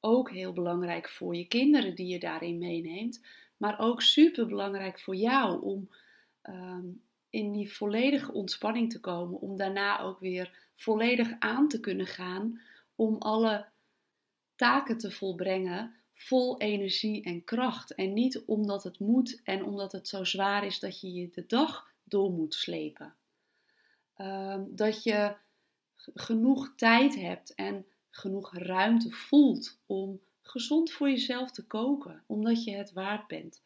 Ook 0.00 0.30
heel 0.30 0.52
belangrijk 0.52 1.08
voor 1.08 1.36
je 1.36 1.46
kinderen 1.46 1.94
die 1.94 2.06
je 2.06 2.18
daarin 2.18 2.58
meeneemt, 2.58 3.20
maar 3.56 3.78
ook 3.78 4.02
super 4.02 4.46
belangrijk 4.46 5.00
voor 5.00 5.16
jou 5.16 5.62
om 5.62 5.90
uh, 6.44 6.78
in 7.30 7.52
die 7.52 7.72
volledige 7.72 8.32
ontspanning 8.32 8.90
te 8.90 9.00
komen, 9.00 9.40
om 9.40 9.56
daarna 9.56 10.00
ook 10.00 10.20
weer 10.20 10.58
volledig 10.76 11.32
aan 11.38 11.68
te 11.68 11.80
kunnen 11.80 12.06
gaan 12.06 12.60
om 12.94 13.16
alle 13.18 13.66
taken 14.56 14.98
te 14.98 15.10
volbrengen 15.10 15.94
vol 16.12 16.60
energie 16.60 17.24
en 17.24 17.44
kracht. 17.44 17.94
En 17.94 18.12
niet 18.12 18.42
omdat 18.44 18.82
het 18.82 18.98
moet 18.98 19.40
en 19.44 19.64
omdat 19.64 19.92
het 19.92 20.08
zo 20.08 20.24
zwaar 20.24 20.66
is 20.66 20.78
dat 20.78 21.00
je 21.00 21.12
je 21.12 21.30
de 21.30 21.46
dag 21.46 21.92
door 22.04 22.30
moet 22.30 22.54
slepen. 22.54 23.14
Ehm, 24.16 24.62
dat 24.68 25.02
je 25.02 25.36
genoeg 26.14 26.72
tijd 26.76 27.14
hebt 27.14 27.54
en 27.54 27.86
genoeg 28.10 28.54
ruimte 28.54 29.10
voelt 29.10 29.78
om 29.86 30.20
gezond 30.42 30.92
voor 30.92 31.08
jezelf 31.08 31.50
te 31.50 31.66
koken, 31.66 32.22
omdat 32.26 32.64
je 32.64 32.70
het 32.70 32.92
waard 32.92 33.26
bent. 33.26 33.62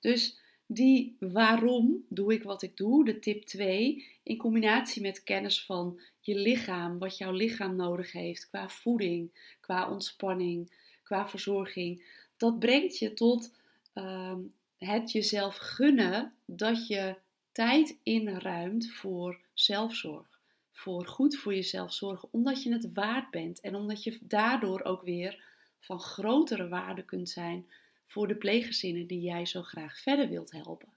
Dus 0.00 0.40
die 0.66 1.16
waarom 1.18 2.04
doe 2.08 2.32
ik 2.32 2.42
wat 2.42 2.62
ik 2.62 2.76
doe, 2.76 3.04
de 3.04 3.18
tip 3.18 3.42
2, 3.42 4.06
in 4.22 4.36
combinatie 4.36 5.02
met 5.02 5.22
kennis 5.22 5.64
van 5.64 6.00
je 6.20 6.34
lichaam, 6.34 6.98
wat 6.98 7.18
jouw 7.18 7.32
lichaam 7.32 7.76
nodig 7.76 8.12
heeft 8.12 8.48
qua 8.48 8.68
voeding, 8.68 9.54
qua 9.60 9.90
ontspanning, 9.90 10.72
qua 11.02 11.28
verzorging, 11.28 12.04
dat 12.36 12.58
brengt 12.58 12.98
je 12.98 13.14
tot 13.14 13.54
uh, 13.94 14.34
het 14.78 15.12
jezelf 15.12 15.56
gunnen 15.56 16.34
dat 16.44 16.86
je 16.86 17.16
tijd 17.52 17.96
inruimt 18.02 18.92
voor 18.92 19.38
zelfzorg. 19.54 20.40
Voor 20.72 21.06
goed 21.06 21.36
voor 21.36 21.54
jezelf 21.54 21.92
zorgen, 21.92 22.28
omdat 22.32 22.62
je 22.62 22.72
het 22.72 22.92
waard 22.92 23.30
bent 23.30 23.60
en 23.60 23.74
omdat 23.74 24.04
je 24.04 24.18
daardoor 24.20 24.82
ook 24.82 25.02
weer 25.02 25.44
van 25.80 26.00
grotere 26.00 26.68
waarde 26.68 27.04
kunt 27.04 27.28
zijn 27.28 27.66
voor 28.06 28.28
de 28.28 28.36
pleeggezinnen 28.36 29.06
die 29.06 29.20
jij 29.20 29.46
zo 29.46 29.62
graag 29.62 29.98
verder 29.98 30.28
wilt 30.28 30.50
helpen. 30.50 30.88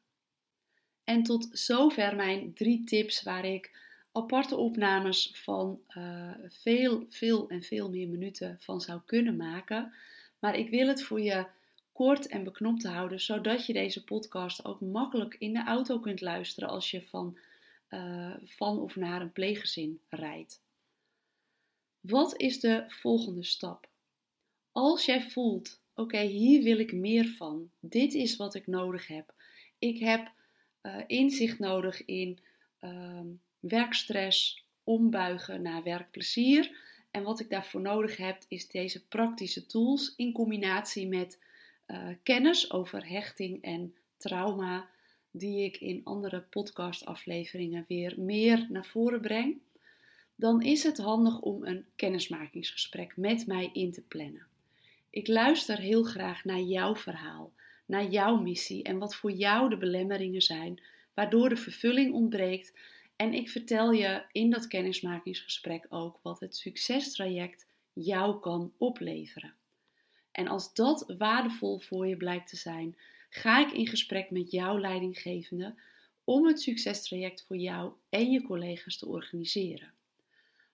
En 1.03 1.23
tot 1.23 1.47
zover 1.51 2.15
mijn 2.15 2.53
drie 2.53 2.83
tips 2.83 3.23
waar 3.23 3.45
ik 3.45 3.71
aparte 4.11 4.55
opnames 4.55 5.31
van 5.33 5.79
uh, 5.97 6.31
veel, 6.47 7.05
veel 7.09 7.49
en 7.49 7.63
veel 7.63 7.89
meer 7.89 8.07
minuten 8.07 8.57
van 8.59 8.81
zou 8.81 9.01
kunnen 9.05 9.35
maken. 9.35 9.93
Maar 10.39 10.55
ik 10.55 10.69
wil 10.69 10.87
het 10.87 11.03
voor 11.03 11.21
je 11.21 11.45
kort 11.95 12.27
en 12.27 12.43
beknopt 12.43 12.83
houden, 12.83 13.19
zodat 13.19 13.65
je 13.65 13.73
deze 13.73 14.03
podcast 14.03 14.65
ook 14.65 14.81
makkelijk 14.81 15.35
in 15.39 15.53
de 15.53 15.63
auto 15.63 15.99
kunt 15.99 16.21
luisteren 16.21 16.69
als 16.69 16.91
je 16.91 17.01
van, 17.01 17.37
uh, 17.89 18.33
van 18.43 18.79
of 18.79 18.95
naar 18.95 19.21
een 19.21 19.31
pleeggezin 19.31 19.99
rijdt. 20.09 20.61
Wat 21.99 22.41
is 22.41 22.59
de 22.59 22.83
volgende 22.87 23.43
stap? 23.43 23.87
Als 24.71 25.05
jij 25.05 25.21
voelt, 25.21 25.81
oké, 25.93 26.19
hier 26.21 26.63
wil 26.63 26.79
ik 26.79 26.93
meer 26.93 27.25
van, 27.25 27.69
dit 27.79 28.13
is 28.13 28.35
wat 28.35 28.55
ik 28.55 28.67
nodig 28.67 29.07
heb. 29.07 29.33
Ik 29.79 29.99
heb 29.99 30.31
uh, 30.81 30.97
inzicht 31.07 31.59
nodig 31.59 32.05
in 32.05 32.39
uh, 32.81 33.19
werkstress, 33.59 34.65
ombuigen 34.83 35.61
naar 35.61 35.83
werkplezier. 35.83 36.77
En 37.11 37.23
wat 37.23 37.39
ik 37.39 37.49
daarvoor 37.49 37.81
nodig 37.81 38.17
heb, 38.17 38.43
is 38.47 38.67
deze 38.67 39.07
praktische 39.07 39.65
tools 39.65 40.13
in 40.15 40.31
combinatie 40.31 41.07
met 41.07 41.43
uh, 41.87 42.07
kennis 42.23 42.71
over 42.71 43.09
hechting 43.09 43.61
en 43.61 43.95
trauma, 44.17 44.89
die 45.31 45.63
ik 45.63 45.77
in 45.77 46.01
andere 46.03 46.41
podcastafleveringen 46.41 47.85
weer 47.87 48.13
meer 48.17 48.67
naar 48.69 48.85
voren 48.85 49.21
breng. 49.21 49.57
Dan 50.35 50.61
is 50.61 50.83
het 50.83 50.97
handig 50.97 51.39
om 51.39 51.65
een 51.65 51.85
kennismakingsgesprek 51.95 53.17
met 53.17 53.47
mij 53.47 53.69
in 53.73 53.91
te 53.91 54.01
plannen. 54.01 54.47
Ik 55.09 55.27
luister 55.27 55.77
heel 55.77 56.03
graag 56.03 56.43
naar 56.43 56.61
jouw 56.61 56.95
verhaal, 56.95 57.53
naar 57.85 58.05
jouw 58.05 58.37
missie 58.37 58.83
en 58.83 58.97
wat 58.97 59.15
voor 59.15 59.31
jou 59.31 59.69
de 59.69 59.77
belemmeringen 59.77 60.41
zijn, 60.41 60.81
waardoor 61.13 61.49
de 61.49 61.55
vervulling 61.55 62.13
ontbreekt. 62.13 62.73
En 63.15 63.33
ik 63.33 63.49
vertel 63.49 63.91
je 63.91 64.23
in 64.31 64.49
dat 64.49 64.67
kennismakingsgesprek 64.67 65.85
ook 65.89 66.19
wat 66.21 66.39
het 66.39 66.55
succestraject 66.55 67.67
jou 67.93 68.39
kan 68.39 68.73
opleveren. 68.77 69.53
En 70.35 70.47
als 70.47 70.73
dat 70.73 71.13
waardevol 71.17 71.79
voor 71.79 72.07
je 72.07 72.17
blijkt 72.17 72.49
te 72.49 72.55
zijn, 72.55 72.97
ga 73.29 73.67
ik 73.67 73.71
in 73.71 73.87
gesprek 73.87 74.31
met 74.31 74.51
jouw 74.51 74.79
leidinggevende 74.79 75.75
om 76.23 76.45
het 76.45 76.61
succestraject 76.61 77.45
voor 77.45 77.57
jou 77.57 77.93
en 78.09 78.31
je 78.31 78.41
collega's 78.41 78.97
te 78.97 79.07
organiseren. 79.07 79.93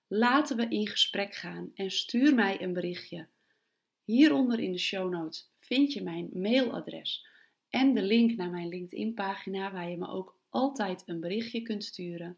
Laten 0.08 0.58
we 0.58 0.68
in 0.68 0.88
gesprek 0.88 1.36
gaan 1.36 1.72
en 1.76 1.92
stuur 1.92 2.36
mij 2.36 2.62
een 2.62 2.74
berichtje. 2.74 3.28
Hieronder 4.04 4.60
in 4.60 4.72
de 4.72 4.78
show 4.78 5.12
notes 5.12 5.52
vind 5.58 5.94
je 5.94 6.04
mijn 6.04 6.30
mailadres 6.34 7.28
en 7.70 7.94
de 7.94 8.02
link 8.02 8.36
naar 8.36 8.50
mijn 8.50 8.68
LinkedIn-pagina 8.68 9.72
waar 9.72 9.90
je 9.90 9.98
me 9.98 10.08
ook 10.08 10.40
altijd 10.50 11.04
een 11.06 11.20
berichtje 11.20 11.62
kunt 11.62 11.84
sturen. 11.84 12.38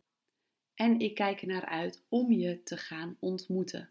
En 0.76 1.00
ik 1.00 1.16
kijk 1.16 1.42
er 1.42 1.48
naar 1.48 1.66
uit 1.66 2.04
om 2.10 2.32
je 2.32 2.64
te 2.64 2.78
gaan 2.78 3.18
ontmoeten. 3.20 3.90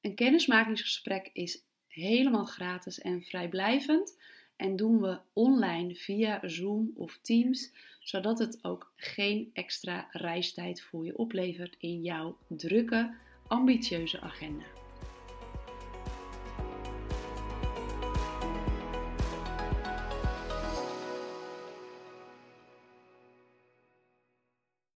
Een 0.00 0.14
kennismakingsgesprek 0.14 1.30
is 1.32 1.62
helemaal 1.94 2.44
gratis 2.44 3.00
en 3.00 3.22
vrijblijvend 3.22 4.18
en 4.56 4.76
doen 4.76 5.00
we 5.00 5.18
online 5.32 5.94
via 5.94 6.40
Zoom 6.42 6.92
of 6.94 7.18
Teams, 7.22 7.72
zodat 8.00 8.38
het 8.38 8.58
ook 8.62 8.92
geen 8.96 9.50
extra 9.52 10.08
reistijd 10.10 10.82
voor 10.82 11.04
je 11.04 11.18
oplevert 11.18 11.76
in 11.78 12.02
jouw 12.02 12.36
drukke, 12.48 13.14
ambitieuze 13.46 14.20
agenda. 14.20 14.83